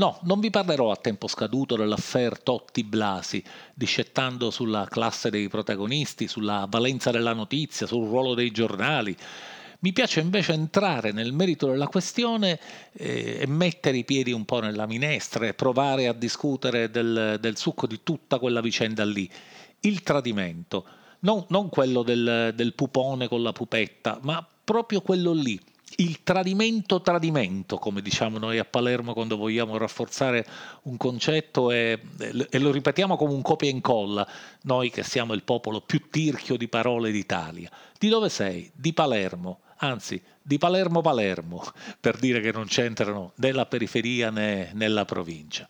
No, 0.00 0.18
non 0.22 0.40
vi 0.40 0.48
parlerò 0.48 0.90
a 0.90 0.96
tempo 0.96 1.28
scaduto 1.28 1.76
dell'affair 1.76 2.40
Totti 2.40 2.84
Blasi, 2.84 3.44
discettando 3.74 4.50
sulla 4.50 4.86
classe 4.88 5.28
dei 5.28 5.46
protagonisti, 5.50 6.26
sulla 6.26 6.66
valenza 6.70 7.10
della 7.10 7.34
notizia, 7.34 7.86
sul 7.86 8.08
ruolo 8.08 8.32
dei 8.32 8.50
giornali. 8.50 9.14
Mi 9.80 9.92
piace 9.92 10.20
invece 10.20 10.54
entrare 10.54 11.12
nel 11.12 11.34
merito 11.34 11.66
della 11.66 11.86
questione 11.86 12.58
eh, 12.94 13.40
e 13.42 13.46
mettere 13.46 13.98
i 13.98 14.04
piedi 14.04 14.32
un 14.32 14.46
po' 14.46 14.60
nella 14.60 14.86
minestra 14.86 15.46
e 15.46 15.52
provare 15.52 16.08
a 16.08 16.14
discutere 16.14 16.90
del, 16.90 17.36
del 17.38 17.58
succo 17.58 17.86
di 17.86 18.00
tutta 18.02 18.38
quella 18.38 18.62
vicenda 18.62 19.04
lì. 19.04 19.30
Il 19.80 20.02
tradimento, 20.02 20.86
non, 21.18 21.44
non 21.48 21.68
quello 21.68 22.02
del, 22.02 22.52
del 22.54 22.72
pupone 22.72 23.28
con 23.28 23.42
la 23.42 23.52
pupetta, 23.52 24.18
ma 24.22 24.42
proprio 24.64 25.02
quello 25.02 25.34
lì, 25.34 25.60
il 25.96 26.22
tradimento 26.22 27.00
tradimento, 27.00 27.76
come 27.76 28.00
diciamo 28.00 28.38
noi 28.38 28.58
a 28.58 28.64
Palermo 28.64 29.12
quando 29.12 29.36
vogliamo 29.36 29.76
rafforzare 29.76 30.46
un 30.82 30.96
concetto 30.96 31.70
e, 31.70 32.00
e, 32.50 32.58
lo 32.58 32.70
ripetiamo 32.70 33.16
come 33.16 33.32
un 33.32 33.42
copia 33.42 33.68
e 33.68 33.72
incolla, 33.72 34.26
noi 34.62 34.90
che 34.90 35.02
siamo 35.02 35.34
il 35.34 35.42
popolo 35.42 35.80
più 35.80 36.08
tirchio 36.08 36.56
di 36.56 36.68
parole 36.68 37.10
d'Italia. 37.10 37.70
Di 37.98 38.08
dove 38.08 38.28
sei? 38.28 38.70
Di 38.74 38.92
Palermo 38.92 39.60
anzi 39.82 40.20
di 40.42 40.58
Palermo 40.58 41.00
Palermo, 41.00 41.62
per 42.00 42.18
dire 42.18 42.40
che 42.40 42.52
non 42.52 42.66
c'entrano 42.66 43.32
né 43.36 43.52
la 43.52 43.66
periferia 43.66 44.30
né 44.30 44.70
nella 44.74 45.04
provincia. 45.04 45.68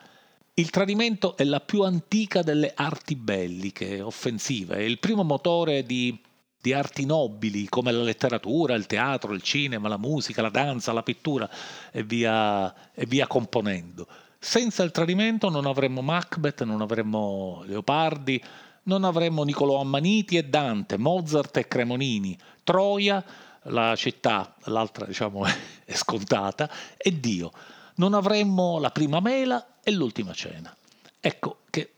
Il 0.55 0.71
tradimento 0.71 1.37
è 1.37 1.45
la 1.45 1.61
più 1.61 1.83
antica 1.83 2.43
delle 2.43 2.73
arti 2.75 3.15
belliche, 3.15 4.01
offensive, 4.01 4.77
è 4.77 4.81
il 4.81 4.99
primo 4.99 5.23
motore 5.23 5.85
di, 5.85 6.19
di 6.61 6.73
arti 6.73 7.07
nobili 7.07 7.69
come 7.69 7.91
la 7.91 8.03
letteratura, 8.03 8.75
il 8.75 8.87
teatro, 8.87 9.33
il 9.33 9.43
cinema, 9.43 9.89
la 9.89 9.97
musica, 9.97 10.43
la 10.43 10.51
danza, 10.51 10.93
la 10.93 11.03
pittura 11.03 11.49
e 11.91 12.03
via, 12.03 12.93
e 12.93 13.07
via 13.07 13.27
componendo. 13.27 14.07
Senza 14.39 14.83
il 14.83 14.91
tradimento 14.91 15.49
non 15.49 15.67
avremmo 15.67 16.03
Macbeth, 16.03 16.63
non 16.65 16.81
avremmo 16.81 17.63
Leopardi, 17.67 18.43
non 18.85 19.05
avremmo 19.05 19.43
Niccolò 19.43 19.81
Ammaniti 19.81 20.37
e 20.37 20.45
Dante, 20.45 20.97
Mozart 20.99 21.57
e 21.59 21.69
Cremonini, 21.69 22.37
Troia, 22.65 23.25
la 23.65 23.95
città, 23.97 24.55
l'altra 24.65 25.07
diciamo 25.07 25.45
è 25.85 25.95
scontata, 25.95 26.71
è 26.97 27.11
Dio. 27.11 27.53
Non 27.97 28.15
avremmo 28.15 28.79
la 28.79 28.91
prima 28.91 29.21
mela 29.21 29.79
e 29.83 29.91
l'ultima 29.91 30.33
cena. 30.33 30.75
Ecco 31.21 31.61
che 31.69 31.93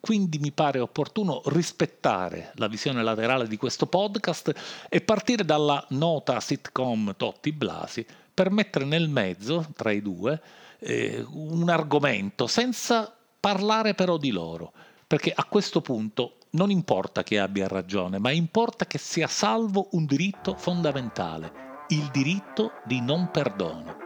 quindi 0.00 0.38
mi 0.38 0.52
pare 0.52 0.80
opportuno 0.80 1.42
rispettare 1.46 2.52
la 2.54 2.68
visione 2.68 3.02
laterale 3.02 3.46
di 3.48 3.56
questo 3.56 3.86
podcast 3.86 4.52
e 4.88 5.00
partire 5.00 5.44
dalla 5.44 5.84
nota 5.90 6.40
sitcom 6.40 7.14
Totti 7.16 7.52
Blasi 7.52 8.06
per 8.32 8.50
mettere 8.50 8.84
nel 8.84 9.08
mezzo, 9.08 9.66
tra 9.74 9.90
i 9.90 10.02
due, 10.02 10.40
eh, 10.78 11.24
un 11.30 11.68
argomento 11.68 12.46
senza 12.46 13.14
parlare 13.40 13.94
però 13.94 14.16
di 14.16 14.30
loro, 14.30 14.72
perché 15.06 15.32
a 15.34 15.44
questo 15.44 15.80
punto 15.80 16.38
non 16.50 16.70
importa 16.70 17.22
chi 17.22 17.36
abbia 17.36 17.68
ragione, 17.68 18.18
ma 18.18 18.30
importa 18.30 18.86
che 18.86 18.98
sia 18.98 19.26
salvo 19.26 19.88
un 19.92 20.04
diritto 20.04 20.54
fondamentale, 20.56 21.84
il 21.88 22.08
diritto 22.10 22.72
di 22.84 23.00
non 23.00 23.30
perdono. 23.30 24.04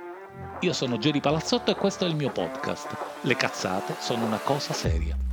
Io 0.61 0.73
sono 0.73 0.99
Geri 0.99 1.21
Palazzotto 1.21 1.71
e 1.71 1.77
questo 1.77 2.05
è 2.05 2.09
il 2.09 2.17
mio 2.17 2.31
podcast. 2.31 2.97
Le 3.23 3.35
cazzate 3.35 3.95
sono 3.99 4.27
una 4.27 4.39
cosa 4.39 4.73
seria. 4.75 5.30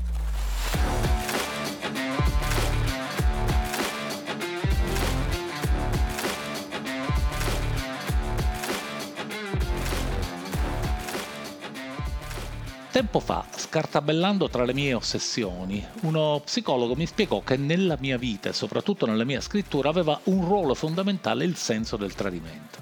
Tempo 12.98 13.20
fa, 13.20 13.46
scartabellando 13.56 14.50
tra 14.50 14.66
le 14.66 14.74
mie 14.74 14.96
ossessioni, 14.96 15.86
uno 16.02 16.42
psicologo 16.44 16.96
mi 16.96 17.06
spiegò 17.06 17.44
che 17.44 17.56
nella 17.56 17.96
mia 18.00 18.18
vita 18.18 18.50
e 18.50 18.54
soprattutto 18.54 19.06
nella 19.06 19.24
mia 19.24 19.40
scrittura 19.40 19.90
aveva 19.90 20.20
un 20.24 20.44
ruolo 20.44 20.74
fondamentale 20.74 21.46
il 21.46 21.56
senso 21.56 21.96
del 21.96 22.16
tradimento. 22.16 22.80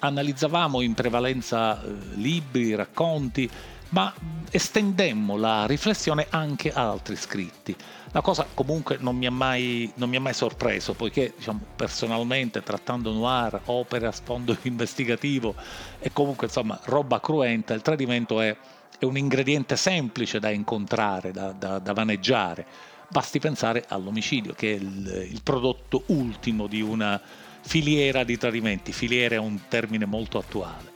Analizzavamo 0.00 0.80
in 0.80 0.94
prevalenza 0.94 1.80
eh, 1.80 1.94
libri, 2.16 2.74
racconti, 2.74 3.48
ma 3.90 4.12
estendemmo 4.50 5.36
la 5.36 5.64
riflessione 5.66 6.26
anche 6.28 6.72
a 6.72 6.90
altri 6.90 7.14
scritti. 7.14 7.76
La 8.10 8.22
cosa 8.22 8.48
comunque 8.52 8.96
non 8.98 9.16
mi 9.16 9.26
ha 9.26 9.30
mai, 9.30 9.92
mai 9.94 10.34
sorpreso, 10.34 10.94
poiché 10.94 11.34
diciamo, 11.36 11.60
personalmente 11.76 12.64
trattando 12.64 13.12
noir, 13.12 13.60
opere 13.66 14.08
a 14.08 14.12
sfondo 14.12 14.56
investigativo 14.62 15.54
e 16.00 16.12
comunque 16.12 16.48
insomma 16.48 16.80
roba 16.86 17.20
cruenta, 17.20 17.74
il 17.74 17.82
tradimento 17.82 18.40
è 18.40 18.56
è 18.98 19.04
un 19.04 19.16
ingrediente 19.16 19.76
semplice 19.76 20.38
da 20.38 20.50
incontrare, 20.50 21.30
da, 21.32 21.52
da, 21.52 21.78
da 21.78 21.92
vaneggiare. 21.92 22.66
Basti 23.08 23.38
pensare 23.38 23.84
all'omicidio, 23.88 24.52
che 24.54 24.72
è 24.72 24.76
il, 24.76 25.28
il, 25.30 25.40
prodotto 25.42 26.04
ultimo 26.06 26.66
di 26.66 26.80
una 26.80 27.20
filiera 27.60 28.24
di 28.24 28.36
tradimenti. 28.36 28.92
Filiera 28.92 29.36
è 29.36 29.38
un 29.38 29.60
termine 29.68 30.06
molto 30.06 30.38
attuale. 30.38 30.94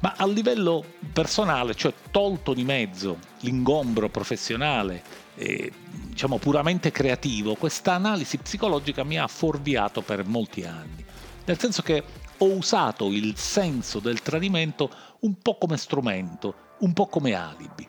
Ma 0.00 0.14
a 0.16 0.26
livello 0.26 0.84
personale, 1.12 1.74
cioè 1.74 1.94
tolto 2.10 2.52
di 2.52 2.64
mezzo 2.64 3.18
l'ingombro 3.40 4.10
professionale, 4.10 5.02
e, 5.36 5.72
diciamo 6.08 6.38
puramente 6.38 6.90
creativo, 6.90 7.54
questa 7.54 7.94
analisi 7.94 8.36
psicologica 8.38 9.04
mi 9.04 9.18
ha 9.18 9.26
fuorviato 9.26 10.02
per 10.02 10.26
molti 10.26 10.64
anni. 10.64 11.04
Nel 11.44 11.58
senso 11.58 11.82
che 11.82 12.02
ho 12.38 12.52
usato 12.52 13.10
il 13.12 13.36
senso 13.36 13.98
del 13.98 14.20
tradimento 14.20 14.90
un 15.20 15.38
po' 15.40 15.56
come 15.56 15.78
strumento 15.78 16.64
un 16.78 16.92
po' 16.92 17.06
come 17.06 17.34
alibi. 17.34 17.88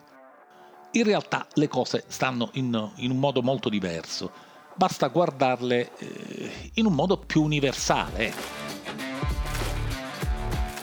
In 0.91 1.03
realtà 1.03 1.45
le 1.53 1.67
cose 1.67 2.05
stanno 2.07 2.49
in, 2.53 2.91
in 2.95 3.11
un 3.11 3.19
modo 3.19 3.41
molto 3.41 3.69
diverso, 3.69 4.31
basta 4.75 5.07
guardarle 5.07 5.91
eh, 5.97 6.71
in 6.75 6.85
un 6.85 6.93
modo 6.93 7.17
più 7.17 7.43
universale. 7.43 8.33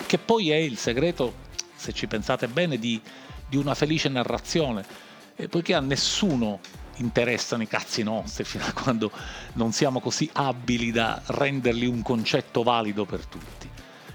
Che 0.07 0.19
poi 0.19 0.51
è 0.51 0.57
il 0.57 0.77
segreto, 0.77 1.35
se 1.75 1.93
ci 1.93 2.07
pensate 2.07 2.47
bene, 2.49 2.79
di, 2.79 3.01
di 3.49 3.57
una 3.57 3.75
felice 3.75 4.09
narrazione, 4.09 4.85
eh, 5.37 5.49
poiché 5.49 5.75
a 5.75 5.81
nessuno 5.81 6.61
interessano 6.97 7.63
i 7.63 7.67
cazzi 7.67 8.05
nostri 8.05 8.45
fino 8.45 8.65
a 8.65 8.73
quando 8.73 9.11
non 9.55 9.73
siamo 9.73 10.01
così 10.01 10.31
abili 10.33 10.93
da 10.93 11.21
renderli 11.27 11.87
un 11.87 12.03
concetto 12.03 12.63
valido 12.63 13.05
per 13.05 13.27
tutti 13.27 13.74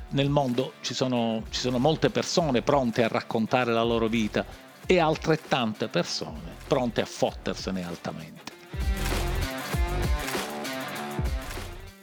nel 0.09 0.29
mondo 0.29 0.73
ci 0.81 0.93
sono, 0.93 1.43
ci 1.49 1.59
sono 1.59 1.77
molte 1.77 2.09
persone 2.09 2.61
pronte 2.61 3.03
a 3.03 3.07
raccontare 3.07 3.71
la 3.71 3.83
loro 3.83 4.07
vita 4.07 4.45
e 4.85 4.99
altrettante 4.99 5.87
persone 5.87 6.57
pronte 6.67 7.01
a 7.01 7.05
fottersene 7.05 7.85
altamente. 7.85 8.51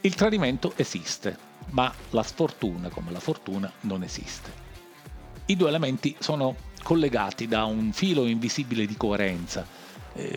Il 0.01 0.15
tradimento 0.15 0.73
esiste, 0.77 1.37
ma 1.71 1.93
la 2.11 2.23
sfortuna 2.23 2.89
come 2.89 3.11
la 3.11 3.19
fortuna 3.19 3.71
non 3.81 4.03
esiste. 4.03 4.65
I 5.47 5.55
due 5.55 5.67
elementi 5.67 6.15
sono 6.19 6.55
collegati 6.83 7.47
da 7.47 7.65
un 7.65 7.91
filo 7.91 8.25
invisibile 8.25 8.85
di 8.85 8.95
coerenza 8.95 9.65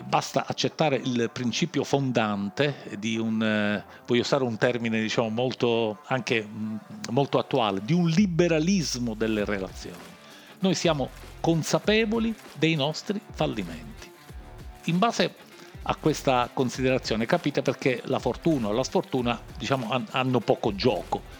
basta 0.05 0.45
accettare 0.45 0.97
il 0.97 1.29
principio 1.33 1.83
fondante 1.83 2.85
di 2.99 3.17
un, 3.17 3.41
eh, 3.41 3.83
voglio 4.05 4.21
usare 4.21 4.43
un 4.43 4.57
termine 4.57 5.01
diciamo 5.01 5.29
molto, 5.29 5.99
anche 6.05 6.45
mm, 6.45 6.75
molto 7.09 7.39
attuale, 7.39 7.81
di 7.83 7.93
un 7.93 8.07
liberalismo 8.07 9.15
delle 9.15 9.43
relazioni. 9.43 9.97
Noi 10.59 10.75
siamo 10.75 11.09
consapevoli 11.39 12.33
dei 12.57 12.75
nostri 12.75 13.19
fallimenti. 13.31 14.11
In 14.85 14.99
base 14.99 15.33
a 15.83 15.95
questa 15.95 16.49
considerazione 16.53 17.25
capite 17.25 17.63
perché 17.63 18.01
la 18.05 18.19
fortuna 18.19 18.67
o 18.67 18.71
la 18.71 18.83
sfortuna 18.83 19.41
diciamo, 19.57 20.03
hanno 20.11 20.39
poco 20.39 20.75
gioco. 20.75 21.39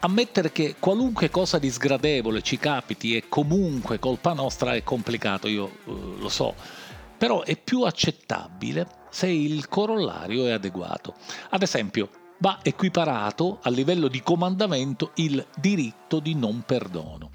Ammettere 0.00 0.52
che 0.52 0.74
qualunque 0.78 1.30
cosa 1.30 1.58
di 1.58 1.70
sgradevole 1.70 2.42
ci 2.42 2.58
capiti 2.58 3.16
è 3.16 3.28
comunque 3.28 3.98
colpa 3.98 4.32
nostra 4.32 4.74
è 4.74 4.82
complicato, 4.82 5.46
io 5.46 5.70
uh, 5.84 6.16
lo 6.18 6.28
so 6.28 6.54
però 7.22 7.44
è 7.44 7.56
più 7.56 7.82
accettabile 7.82 8.84
se 9.08 9.28
il 9.28 9.68
corollario 9.68 10.46
è 10.46 10.50
adeguato. 10.50 11.14
Ad 11.50 11.62
esempio, 11.62 12.10
va 12.38 12.58
equiparato 12.64 13.60
a 13.62 13.70
livello 13.70 14.08
di 14.08 14.20
comandamento 14.24 15.12
il 15.14 15.46
diritto 15.56 16.18
di 16.18 16.34
non 16.34 16.64
perdono. 16.66 17.30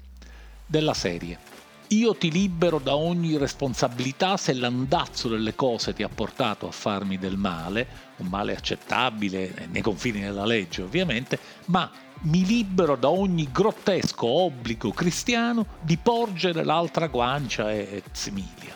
Della 0.66 0.92
serie. 0.92 1.38
Io 1.86 2.14
ti 2.16 2.30
libero 2.30 2.78
da 2.78 2.96
ogni 2.96 3.38
responsabilità 3.38 4.36
se 4.36 4.52
l'andazzo 4.52 5.26
delle 5.26 5.54
cose 5.54 5.94
ti 5.94 6.02
ha 6.02 6.10
portato 6.10 6.68
a 6.68 6.70
farmi 6.70 7.16
del 7.16 7.38
male, 7.38 7.86
un 8.16 8.26
male 8.26 8.54
accettabile 8.54 9.68
nei 9.70 9.80
confini 9.80 10.20
della 10.20 10.44
legge 10.44 10.82
ovviamente, 10.82 11.38
ma 11.68 11.90
mi 12.24 12.44
libero 12.44 12.94
da 12.94 13.08
ogni 13.08 13.48
grottesco 13.50 14.26
obbligo 14.26 14.90
cristiano 14.90 15.64
di 15.80 15.96
porgere 15.96 16.62
l'altra 16.62 17.06
guancia 17.06 17.72
e 17.72 18.02
similia. 18.12 18.67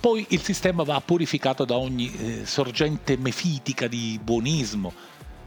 Poi 0.00 0.26
il 0.28 0.40
sistema 0.40 0.84
va 0.84 1.00
purificato 1.00 1.64
da 1.64 1.76
ogni 1.76 2.14
eh, 2.14 2.46
sorgente 2.46 3.16
mefitica 3.16 3.88
di 3.88 4.18
buonismo. 4.22 4.92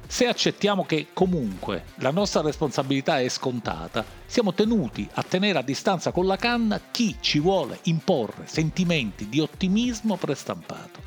Se 0.06 0.27
accettiamo 0.27 0.83
che 0.83 1.07
comunque 1.13 1.86
la 2.00 2.12
nostra 2.12 2.42
responsabilità 2.42 3.21
è 3.21 3.30
scontata, 3.30 4.03
siamo 4.25 4.53
tenuti 4.53 5.07
a 5.13 5.24
tenere 5.24 5.59
a 5.59 5.63
distanza 5.63 6.12
con 6.12 6.25
la 6.25 6.36
canna 6.36 6.81
chi 6.92 7.15
ci 7.21 7.39
vuole 7.39 7.80
imporre 7.83 8.45
sentimenti 8.45 9.30
di 9.30 9.39
ottimismo 9.39 10.18
prestampato. 10.18 11.00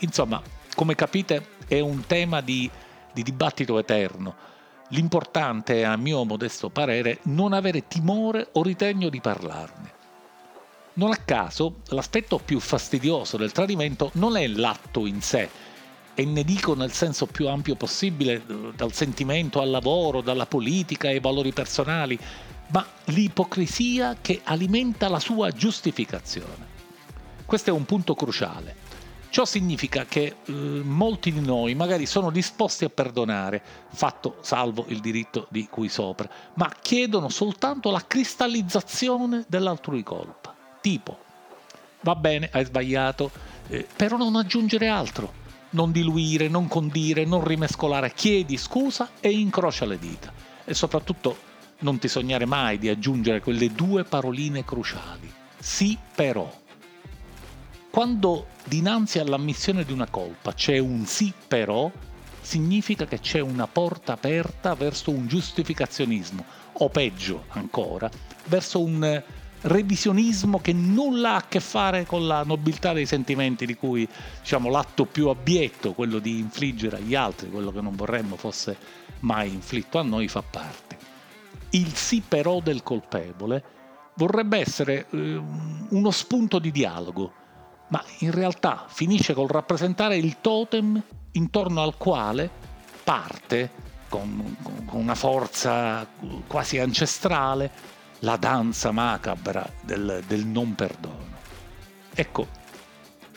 Insomma, 0.00 0.42
come 0.74 0.94
capite, 0.94 1.46
è 1.66 1.80
un 1.80 2.04
tema 2.06 2.42
di, 2.42 2.70
di 3.14 3.22
dibattito 3.22 3.78
eterno. 3.78 4.34
L'importante 4.90 5.80
è, 5.80 5.84
a 5.84 5.96
mio 5.96 6.22
modesto 6.24 6.68
parere, 6.68 7.20
non 7.22 7.54
avere 7.54 7.88
timore 7.88 8.48
o 8.52 8.62
ritegno 8.62 9.08
di 9.08 9.22
parlarne. 9.22 9.97
Non 10.98 11.12
a 11.12 11.16
caso, 11.16 11.76
l'aspetto 11.90 12.38
più 12.38 12.58
fastidioso 12.58 13.36
del 13.36 13.52
tradimento 13.52 14.10
non 14.14 14.36
è 14.36 14.48
l'atto 14.48 15.06
in 15.06 15.22
sé, 15.22 15.48
e 16.12 16.24
ne 16.24 16.42
dico 16.42 16.74
nel 16.74 16.90
senso 16.90 17.26
più 17.26 17.46
ampio 17.46 17.76
possibile, 17.76 18.42
dal 18.74 18.92
sentimento 18.92 19.60
al 19.60 19.70
lavoro, 19.70 20.22
dalla 20.22 20.46
politica 20.46 21.06
ai 21.06 21.20
valori 21.20 21.52
personali, 21.52 22.18
ma 22.70 22.84
l'ipocrisia 23.04 24.16
che 24.20 24.40
alimenta 24.42 25.08
la 25.08 25.20
sua 25.20 25.52
giustificazione. 25.52 26.66
Questo 27.46 27.70
è 27.70 27.72
un 27.72 27.84
punto 27.84 28.16
cruciale. 28.16 28.74
Ciò 29.30 29.44
significa 29.44 30.04
che 30.04 30.38
eh, 30.44 30.52
molti 30.52 31.30
di 31.30 31.40
noi 31.40 31.76
magari 31.76 32.06
sono 32.06 32.32
disposti 32.32 32.84
a 32.84 32.88
perdonare, 32.88 33.62
fatto 33.92 34.38
salvo 34.40 34.84
il 34.88 34.98
diritto 34.98 35.46
di 35.48 35.68
cui 35.70 35.88
sopra, 35.88 36.28
ma 36.54 36.74
chiedono 36.82 37.28
soltanto 37.28 37.92
la 37.92 38.04
cristallizzazione 38.04 39.44
dell'altrui 39.46 40.02
colpa. 40.02 40.47
Tipo, 40.88 41.18
va 42.00 42.14
bene, 42.14 42.48
hai 42.50 42.64
sbagliato, 42.64 43.30
eh, 43.68 43.86
però 43.94 44.16
non 44.16 44.36
aggiungere 44.36 44.88
altro 44.88 45.46
non 45.70 45.92
diluire, 45.92 46.48
non 46.48 46.66
condire, 46.66 47.26
non 47.26 47.44
rimescolare, 47.44 48.14
chiedi 48.14 48.56
scusa 48.56 49.10
e 49.20 49.30
incrocia 49.30 49.84
le 49.84 49.98
dita. 49.98 50.32
E 50.64 50.72
soprattutto 50.72 51.36
non 51.80 51.98
ti 51.98 52.08
sognare 52.08 52.46
mai 52.46 52.78
di 52.78 52.88
aggiungere 52.88 53.42
quelle 53.42 53.70
due 53.72 54.04
paroline 54.04 54.64
cruciali. 54.64 55.30
Sì 55.58 55.98
però. 56.14 56.50
Quando 57.90 58.46
dinanzi 58.64 59.18
all'ammissione 59.18 59.84
di 59.84 59.92
una 59.92 60.08
colpa 60.08 60.54
c'è 60.54 60.78
un 60.78 61.04
sì 61.04 61.34
però, 61.46 61.92
significa 62.40 63.04
che 63.04 63.20
c'è 63.20 63.40
una 63.40 63.66
porta 63.66 64.14
aperta 64.14 64.74
verso 64.74 65.10
un 65.10 65.26
giustificazionismo, 65.26 66.44
o 66.80 66.88
peggio 66.88 67.44
ancora, 67.48 68.08
verso 68.46 68.80
un 68.80 69.22
revisionismo 69.62 70.60
che 70.60 70.72
nulla 70.72 71.32
ha 71.32 71.36
a 71.36 71.44
che 71.48 71.60
fare 71.60 72.06
con 72.06 72.26
la 72.26 72.42
nobiltà 72.44 72.92
dei 72.92 73.06
sentimenti 73.06 73.66
di 73.66 73.74
cui 73.74 74.08
diciamo, 74.40 74.70
l'atto 74.70 75.04
più 75.04 75.28
abietto, 75.28 75.92
quello 75.92 76.18
di 76.18 76.38
infliggere 76.38 76.96
agli 76.96 77.14
altri, 77.14 77.50
quello 77.50 77.72
che 77.72 77.80
non 77.80 77.96
vorremmo 77.96 78.36
fosse 78.36 78.76
mai 79.20 79.52
inflitto 79.52 79.98
a 79.98 80.02
noi, 80.02 80.28
fa 80.28 80.42
parte. 80.42 80.96
Il 81.70 81.94
sì 81.94 82.22
però 82.26 82.60
del 82.60 82.82
colpevole 82.82 83.76
vorrebbe 84.14 84.58
essere 84.58 85.06
eh, 85.10 85.40
uno 85.88 86.10
spunto 86.10 86.58
di 86.58 86.70
dialogo, 86.70 87.32
ma 87.88 88.02
in 88.18 88.30
realtà 88.30 88.86
finisce 88.88 89.34
col 89.34 89.48
rappresentare 89.48 90.16
il 90.16 90.36
totem 90.40 91.00
intorno 91.32 91.82
al 91.82 91.96
quale 91.96 92.50
parte 93.04 93.86
con, 94.08 94.56
con 94.62 95.00
una 95.00 95.14
forza 95.14 96.06
quasi 96.46 96.78
ancestrale 96.78 97.96
la 98.20 98.36
danza 98.36 98.90
macabra 98.90 99.70
del, 99.82 100.22
del 100.26 100.46
non 100.46 100.74
perdono. 100.74 101.36
Ecco, 102.14 102.48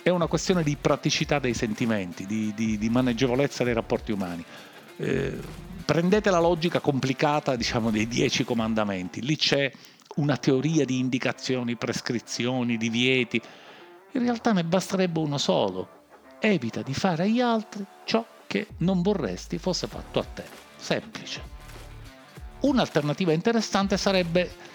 è 0.02 0.10
una 0.10 0.28
questione 0.28 0.64
di 0.64 0.76
praticità 0.76 1.40
dei 1.40 1.54
sentimenti, 1.54 2.26
di, 2.26 2.54
di, 2.56 2.78
di 2.78 2.90
maneggevolezza 2.90 3.64
dei 3.64 3.74
rapporti 3.74 4.12
umani. 4.12 4.44
Eh, 4.98 5.38
prendete 5.86 6.30
la 6.30 6.40
logica 6.40 6.80
complicata, 6.80 7.56
diciamo, 7.56 7.92
dei 7.92 8.08
dieci 8.08 8.44
comandamenti. 8.44 9.22
Lì 9.22 9.36
c'è 9.36 9.72
una 10.16 10.38
teoria 10.38 10.86
di 10.86 10.98
indicazioni, 11.00 11.76
prescrizioni, 11.76 12.78
divieti. 12.78 13.42
In 14.14 14.22
realtà 14.24 14.52
ne 14.54 14.64
basterebbe 14.64 15.20
uno 15.20 15.38
solo. 15.38 16.00
Evita 16.40 16.82
di 16.82 16.94
fare 16.94 17.24
agli 17.24 17.40
altri 17.40 17.86
ciò 18.04 18.26
che 18.48 18.68
non 18.78 19.02
vorresti 19.02 19.60
fosse 19.60 19.86
fatto 19.86 20.20
a 20.20 20.24
te. 20.24 20.44
Semplice. 20.76 21.42
Un'alternativa 22.62 23.32
interessante 23.32 23.98
sarebbe 23.98 24.70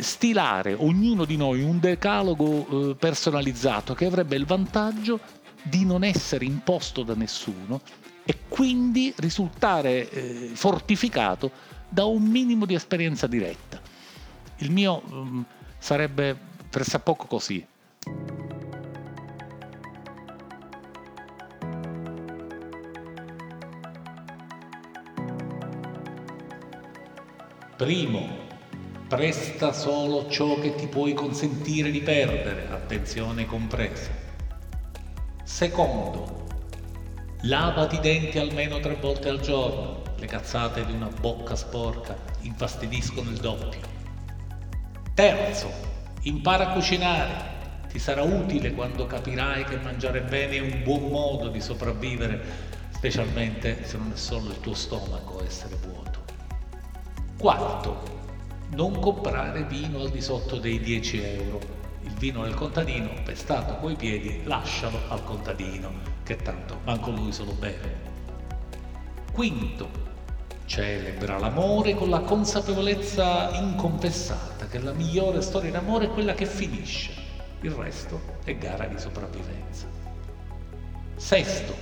stilare 0.00 0.74
ognuno 0.74 1.24
di 1.24 1.36
noi 1.36 1.62
un 1.62 1.80
decalogo 1.80 2.90
eh, 2.90 2.94
personalizzato 2.94 3.94
che 3.94 4.06
avrebbe 4.06 4.36
il 4.36 4.46
vantaggio 4.46 5.20
di 5.62 5.84
non 5.84 6.04
essere 6.04 6.44
imposto 6.44 7.02
da 7.02 7.14
nessuno 7.14 7.80
e 8.24 8.38
quindi 8.48 9.12
risultare 9.16 10.08
eh, 10.10 10.50
fortificato 10.54 11.50
da 11.88 12.04
un 12.04 12.22
minimo 12.22 12.66
di 12.66 12.74
esperienza 12.74 13.26
diretta. 13.26 13.80
Il 14.58 14.70
mio 14.70 15.02
um, 15.10 15.44
sarebbe 15.78 16.36
pressappoco 16.68 17.26
così. 17.26 17.64
Primo, 27.76 28.45
Presta 29.08 29.72
solo 29.72 30.28
ciò 30.28 30.58
che 30.58 30.74
ti 30.74 30.88
puoi 30.88 31.14
consentire 31.14 31.92
di 31.92 32.00
perdere, 32.00 32.66
attenzione 32.68 33.46
compresa. 33.46 34.10
Secondo, 35.44 36.48
lavati 37.42 37.94
i 37.94 38.00
denti 38.00 38.40
almeno 38.40 38.80
tre 38.80 38.96
volte 38.96 39.28
al 39.28 39.38
giorno. 39.38 40.02
Le 40.16 40.26
cazzate 40.26 40.84
di 40.84 40.90
una 40.90 41.06
bocca 41.06 41.54
sporca 41.54 42.16
infastidiscono 42.40 43.30
il 43.30 43.36
doppio. 43.36 43.78
Terzo, 45.14 45.70
impara 46.22 46.70
a 46.70 46.72
cucinare. 46.72 47.54
Ti 47.86 48.00
sarà 48.00 48.22
utile 48.22 48.72
quando 48.74 49.06
capirai 49.06 49.66
che 49.66 49.76
mangiare 49.76 50.22
bene 50.22 50.56
è 50.56 50.60
un 50.60 50.82
buon 50.82 51.10
modo 51.10 51.46
di 51.46 51.60
sopravvivere, 51.60 52.42
specialmente 52.90 53.84
se 53.84 53.98
non 53.98 54.10
è 54.12 54.16
solo 54.16 54.50
il 54.50 54.58
tuo 54.58 54.74
stomaco 54.74 55.38
a 55.38 55.44
essere 55.44 55.76
vuoto. 55.76 56.24
Quarto, 57.38 58.15
non 58.70 58.98
comprare 58.98 59.64
vino 59.64 60.00
al 60.00 60.10
di 60.10 60.20
sotto 60.20 60.58
dei 60.58 60.80
10 60.80 61.22
euro. 61.22 61.60
Il 62.02 62.12
vino 62.14 62.42
del 62.42 62.54
contadino, 62.54 63.10
pestato 63.24 63.76
coi 63.76 63.94
piedi, 63.96 64.42
lascialo 64.44 64.98
al 65.08 65.24
contadino, 65.24 65.90
che 66.22 66.36
tanto 66.36 66.80
manco 66.84 67.10
lui 67.10 67.32
se 67.32 67.44
lo 67.44 67.52
beve. 67.52 68.14
Quinto, 69.32 69.88
celebra 70.66 71.38
l'amore 71.38 71.94
con 71.94 72.08
la 72.08 72.20
consapevolezza 72.20 73.50
inconfessata 73.56 74.66
che 74.66 74.78
la 74.78 74.92
migliore 74.92 75.40
storia 75.40 75.70
d'amore 75.70 76.06
è 76.06 76.10
quella 76.10 76.34
che 76.34 76.46
finisce, 76.46 77.12
il 77.60 77.70
resto 77.70 78.38
è 78.44 78.56
gara 78.56 78.86
di 78.86 78.98
sopravvivenza. 78.98 79.86
Sesto, 81.14 81.74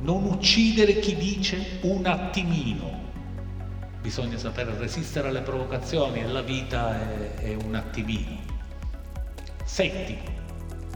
non 0.00 0.24
uccidere 0.24 0.98
chi 0.98 1.16
dice 1.16 1.78
un 1.82 2.06
attimino, 2.06 3.08
bisogna 4.00 4.38
saper 4.38 4.66
resistere 4.66 5.28
alle 5.28 5.42
provocazioni 5.42 6.20
e 6.20 6.26
la 6.26 6.42
vita 6.42 6.98
è, 6.98 7.34
è 7.34 7.54
un 7.54 7.74
attimino. 7.74 8.38
Settimo, 9.64 10.22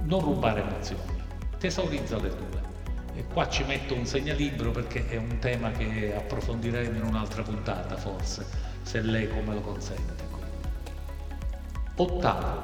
non 0.03 0.21
rubare 0.21 0.63
emozioni, 0.63 1.23
tesaurizza 1.59 2.19
le 2.19 2.29
tue. 2.31 2.63
E 3.17 3.25
qua 3.27 3.49
ci 3.49 3.63
metto 3.65 3.95
un 3.95 4.07
segnalibro 4.07 4.73
perché 4.73 5.09
è 5.09 5.17
un 5.17 5.39
tema 5.39 5.71
che 5.71 6.15
approfondiremo 6.17 6.97
in 6.97 7.05
un'altra 7.05 7.43
puntata 7.43 7.97
forse, 7.97 8.45
se 8.83 9.01
lei 9.01 9.29
come 9.29 9.55
lo 9.55 9.61
consente. 9.61 10.23
Ottavo, 11.97 12.61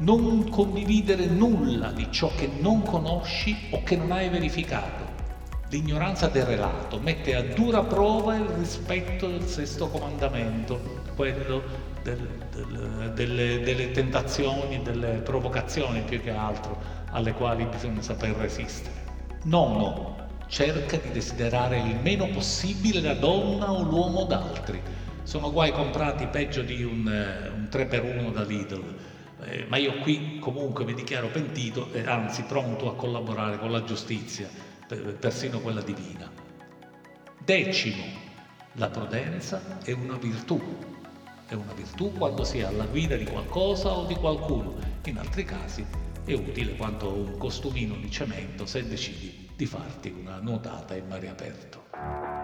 non 0.00 0.50
condividere 0.50 1.26
nulla 1.26 1.92
di 1.92 2.08
ciò 2.10 2.30
che 2.36 2.50
non 2.60 2.82
conosci 2.82 3.68
o 3.70 3.82
che 3.82 3.96
non 3.96 4.12
hai 4.12 4.28
verificato 4.28 5.09
L'ignoranza 5.70 6.26
del 6.26 6.46
relato 6.46 6.98
mette 6.98 7.36
a 7.36 7.42
dura 7.42 7.84
prova 7.84 8.34
il 8.34 8.44
rispetto 8.58 9.28
del 9.28 9.44
sesto 9.44 9.88
comandamento, 9.88 11.04
quello 11.14 11.62
del, 12.02 12.18
del, 12.50 13.12
delle, 13.14 13.60
delle 13.60 13.92
tentazioni, 13.92 14.82
delle 14.82 15.20
provocazioni 15.22 16.00
più 16.00 16.20
che 16.20 16.30
altro 16.30 16.76
alle 17.12 17.34
quali 17.34 17.66
bisogna 17.66 18.02
saper 18.02 18.34
resistere. 18.34 19.04
Nono, 19.44 20.16
cerca 20.48 20.96
di 20.96 21.12
desiderare 21.12 21.78
il 21.78 22.00
meno 22.02 22.26
possibile 22.26 23.00
la 23.00 23.14
donna 23.14 23.70
o 23.70 23.82
l'uomo 23.82 24.24
d'altri. 24.24 24.82
Sono 25.22 25.52
guai 25.52 25.70
comprati 25.70 26.26
peggio 26.26 26.62
di 26.62 26.82
un, 26.82 27.06
un 27.06 27.68
3x1 27.70 28.32
da 28.32 28.42
Lidl. 28.42 28.82
Eh, 29.44 29.66
ma 29.68 29.76
io 29.76 29.98
qui 30.00 30.40
comunque 30.40 30.84
mi 30.84 30.94
dichiaro 30.94 31.28
pentito 31.28 31.92
e 31.92 32.04
anzi 32.04 32.42
pronto 32.42 32.90
a 32.90 32.96
collaborare 32.96 33.56
con 33.60 33.70
la 33.70 33.84
giustizia 33.84 34.69
persino 34.96 35.60
quella 35.60 35.82
divina. 35.82 36.30
Decimo, 37.42 38.04
la 38.74 38.88
prudenza 38.88 39.78
è 39.82 39.92
una 39.92 40.16
virtù. 40.16 40.60
È 41.46 41.54
una 41.54 41.72
virtù 41.72 42.12
quando 42.12 42.44
si 42.44 42.58
è 42.58 42.62
alla 42.62 42.86
guida 42.86 43.16
di 43.16 43.24
qualcosa 43.24 43.90
o 43.90 44.06
di 44.06 44.14
qualcuno, 44.14 44.76
in 45.04 45.18
altri 45.18 45.44
casi 45.44 45.84
è 46.24 46.32
utile 46.34 46.76
quanto 46.76 47.12
un 47.12 47.36
costumino 47.38 47.96
di 47.96 48.10
cemento 48.10 48.66
se 48.66 48.86
decidi 48.86 49.48
di 49.56 49.66
farti 49.66 50.14
una 50.16 50.38
nuotata 50.38 50.94
in 50.94 51.06
mare 51.08 51.28
aperto. 51.28 52.39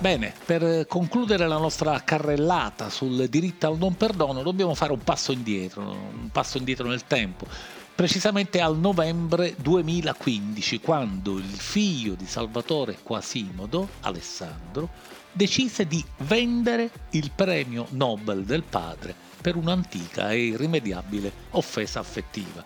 Bene, 0.00 0.32
per 0.44 0.86
concludere 0.86 1.48
la 1.48 1.56
nostra 1.56 2.00
carrellata 2.04 2.88
sul 2.88 3.28
diritto 3.28 3.66
al 3.66 3.78
non 3.78 3.96
perdono 3.96 4.44
dobbiamo 4.44 4.76
fare 4.76 4.92
un 4.92 5.02
passo 5.02 5.32
indietro, 5.32 5.82
un 5.82 6.28
passo 6.30 6.56
indietro 6.56 6.86
nel 6.86 7.02
tempo, 7.04 7.48
precisamente 7.96 8.60
al 8.60 8.78
novembre 8.78 9.56
2015, 9.58 10.78
quando 10.78 11.38
il 11.38 11.44
figlio 11.46 12.14
di 12.14 12.26
Salvatore 12.26 12.98
Quasimodo, 13.02 13.88
Alessandro, 14.02 14.88
decise 15.32 15.84
di 15.88 16.04
vendere 16.18 16.90
il 17.10 17.32
premio 17.34 17.88
Nobel 17.90 18.44
del 18.44 18.62
padre 18.62 19.12
per 19.40 19.56
un'antica 19.56 20.30
e 20.30 20.44
irrimediabile 20.44 21.32
offesa 21.50 21.98
affettiva. 21.98 22.64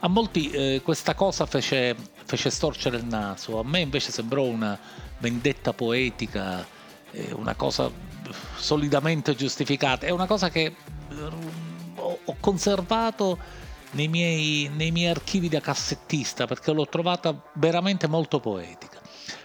A 0.00 0.08
molti 0.08 0.50
eh, 0.50 0.82
questa 0.84 1.14
cosa 1.14 1.46
fece, 1.46 1.96
fece 2.26 2.50
storcere 2.50 2.98
il 2.98 3.06
naso, 3.06 3.58
a 3.58 3.64
me 3.64 3.80
invece 3.80 4.12
sembrò 4.12 4.42
una 4.42 4.78
vendetta 5.18 5.72
poetica, 5.72 6.66
una 7.32 7.54
cosa 7.54 7.90
solidamente 8.56 9.34
giustificata, 9.34 10.06
è 10.06 10.10
una 10.10 10.26
cosa 10.26 10.48
che 10.50 10.64
eh, 10.64 10.74
ho 11.96 12.36
conservato 12.40 13.38
nei 13.92 14.08
miei, 14.08 14.70
nei 14.74 14.90
miei 14.90 15.10
archivi 15.10 15.48
da 15.48 15.60
cassettista 15.60 16.46
perché 16.46 16.72
l'ho 16.72 16.86
trovata 16.86 17.40
veramente 17.54 18.06
molto 18.06 18.40
poetica. 18.40 19.00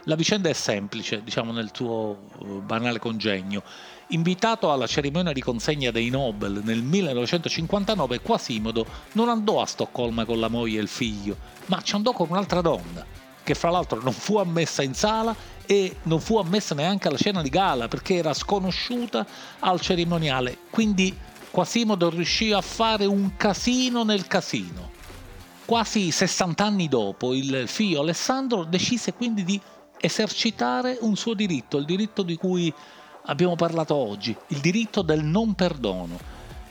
La 0.05 0.15
vicenda 0.15 0.49
è 0.49 0.53
semplice, 0.53 1.23
diciamo 1.23 1.51
nel 1.51 1.69
suo 1.73 2.27
eh, 2.39 2.45
banale 2.45 2.99
congegno. 2.99 3.63
Invitato 4.07 4.71
alla 4.71 4.87
cerimonia 4.87 5.31
di 5.31 5.41
consegna 5.41 5.89
dei 5.89 6.09
Nobel 6.09 6.61
nel 6.63 6.81
1959, 6.81 8.19
Quasimodo 8.19 8.85
non 9.13 9.29
andò 9.29 9.61
a 9.61 9.65
Stoccolma 9.65 10.25
con 10.25 10.39
la 10.39 10.49
moglie 10.49 10.79
e 10.79 10.81
il 10.81 10.89
figlio, 10.89 11.37
ma 11.67 11.81
ci 11.81 11.95
andò 11.95 12.11
con 12.11 12.27
un'altra 12.29 12.59
donna, 12.59 13.05
che 13.51 13.55
fra 13.55 13.69
l'altro 13.69 14.01
non 14.01 14.13
fu 14.13 14.37
ammessa 14.37 14.81
in 14.81 14.93
sala 14.93 15.35
e 15.65 15.97
non 16.03 16.21
fu 16.21 16.37
ammessa 16.37 16.73
neanche 16.73 17.09
alla 17.09 17.17
cena 17.17 17.41
di 17.41 17.49
gala 17.49 17.89
perché 17.89 18.15
era 18.15 18.33
sconosciuta 18.33 19.25
al 19.59 19.81
cerimoniale. 19.81 20.57
Quindi 20.69 21.15
Quasimodo 21.51 22.09
riuscì 22.09 22.53
a 22.53 22.61
fare 22.61 23.05
un 23.05 23.35
casino 23.35 24.03
nel 24.03 24.25
casino. 24.25 24.89
Quasi 25.65 26.09
60 26.09 26.63
anni 26.63 26.87
dopo, 26.87 27.33
il 27.33 27.65
figlio 27.67 27.99
Alessandro 27.99 28.63
decise 28.63 29.13
quindi 29.13 29.43
di 29.43 29.59
esercitare 29.99 30.97
un 31.01 31.17
suo 31.17 31.33
diritto, 31.33 31.77
il 31.77 31.85
diritto 31.85 32.23
di 32.23 32.37
cui 32.37 32.73
abbiamo 33.25 33.57
parlato 33.57 33.95
oggi, 33.95 34.35
il 34.47 34.59
diritto 34.59 35.01
del 35.01 35.25
non 35.25 35.53
perdono. 35.53 36.17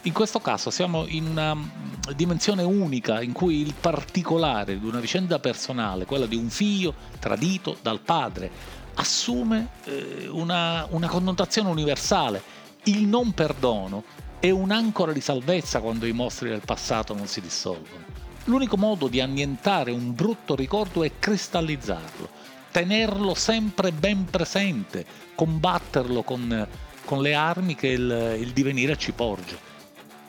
In 0.03 0.15
questo 0.15 0.41
caso 0.41 0.71
siamo 0.71 1.05
in 1.07 1.27
una 1.27 1.55
mm, 1.55 1.69
dimensione 2.14 2.62
unica 2.62 3.23
in 3.23 3.33
cui 3.33 3.61
il 3.61 3.75
particolare 3.78 4.78
di 4.78 4.87
una 4.87 5.00
vicenda 5.00 5.38
personale, 5.38 6.04
quella 6.04 6.26
di 6.26 6.37
un 6.37 6.49
figlio 6.49 6.95
tradito 7.19 7.76
dal 7.83 8.00
padre, 8.00 8.50
assume 8.95 9.69
eh, 9.85 10.28
una, 10.30 10.87
una 10.90 11.09
connotazione 11.09 11.69
universale. 11.69 12.42
Il 12.85 13.07
non 13.07 13.33
perdono 13.33 14.04
è 14.38 14.50
un'ancora 14.50 15.12
di 15.12 15.21
salvezza 15.21 15.80
quando 15.80 16.07
i 16.07 16.12
mostri 16.12 16.49
del 16.49 16.62
passato 16.64 17.14
non 17.14 17.26
si 17.26 17.40
dissolvono. 17.40 18.19
L'unico 18.45 18.76
modo 18.76 19.07
di 19.09 19.21
annientare 19.21 19.90
un 19.90 20.14
brutto 20.14 20.54
ricordo 20.54 21.04
è 21.04 21.12
cristallizzarlo 21.19 22.40
tenerlo 22.71 23.35
sempre 23.35 23.92
ben 23.92 24.26
presente, 24.26 25.04
combatterlo 25.35 26.23
con, 26.23 26.66
con 27.04 27.21
le 27.21 27.35
armi 27.35 27.75
che 27.75 27.88
il, 27.88 28.37
il 28.38 28.52
divenire 28.52 28.97
ci 28.97 29.12
porge. 29.12 29.70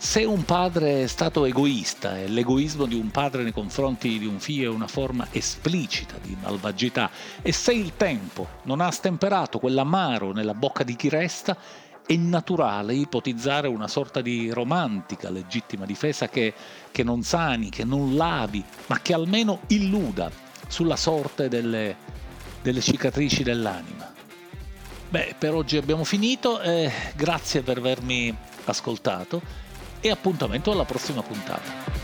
Se 0.04 0.24
un 0.24 0.46
padre 0.46 1.04
è 1.04 1.08
stato 1.08 1.46
egoista 1.46 2.18
e 2.18 2.28
l'egoismo 2.28 2.88
di 2.88 2.96
un 2.96 3.12
padre 3.12 3.44
nei 3.44 3.54
confronti 3.54 4.18
di 4.18 4.26
un 4.26 4.40
figlio 4.40 4.72
è 4.72 4.74
una 4.74 4.88
forma 4.88 5.28
esplicita 5.30 6.16
di 6.20 6.36
malvagità 6.42 7.12
e 7.44 7.52
se 7.52 7.72
il 7.74 7.94
tempo 7.96 8.48
non 8.64 8.82
ha 8.82 8.90
stemperato 8.90 9.60
quell'amaro 9.60 10.32
nella 10.32 10.56
bocca 10.56 10.84
di 10.84 10.96
chi 10.96 11.08
resta, 11.08 11.56
è 12.04 12.16
naturale 12.16 12.96
ipotizzare 12.96 13.68
una 13.68 13.88
sorta 13.88 14.22
di 14.22 14.50
romantica 14.50 15.30
legittima 15.30 15.86
difesa 15.86 16.28
che, 16.28 16.52
che 16.92 17.04
non 17.04 17.22
sani, 17.22 17.70
che 17.70 17.84
non 17.84 18.16
lavi, 18.16 18.66
ma 18.88 19.00
che 19.02 19.14
almeno 19.14 19.60
illuda 19.68 20.32
sulla 20.68 20.96
sorte 20.96 21.48
delle, 21.48 21.96
delle 22.64 22.82
cicatrici 22.82 23.44
dell'anima. 23.44 24.12
Beh, 25.10 25.36
per 25.38 25.54
oggi 25.54 25.78
abbiamo 25.78 26.04
finito, 26.04 26.60
eh, 26.60 26.92
grazie 27.16 27.62
per 27.62 27.78
avermi 27.78 28.36
ascoltato 28.66 29.70
e 30.02 30.10
appuntamento 30.10 30.72
alla 30.72 30.86
prossima 30.86 31.22
puntata. 31.22 32.01